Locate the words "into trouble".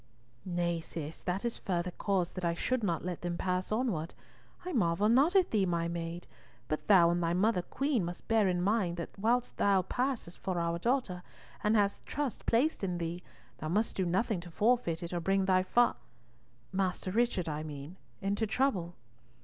18.23-18.95